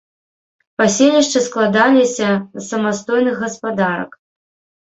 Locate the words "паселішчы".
0.81-1.39